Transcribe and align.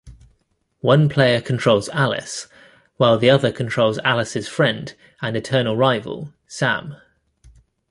One 0.79 1.09
player 1.09 1.39
controls 1.41 1.87
Alice, 1.89 2.47
while 2.97 3.19
the 3.19 3.29
other 3.29 3.51
controls 3.51 3.99
Alice's 3.99 4.47
friend 4.47 4.95
and 5.21 5.37
eternal 5.37 5.77
rival: 5.77 6.33
Samm. 6.49 6.99